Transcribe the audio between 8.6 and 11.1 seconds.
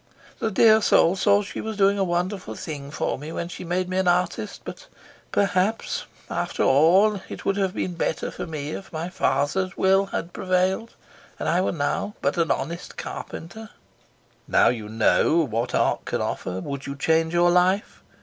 if my father's will had prevailed